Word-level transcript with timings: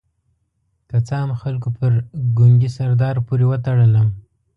که 0.89 0.97
څه 1.07 1.15
هم 1.21 1.31
خلکو 1.41 1.69
پر 1.77 1.91
ګونګي 2.37 2.69
سردار 2.77 3.15
پورې 3.27 3.45
وتړلم. 3.47 4.07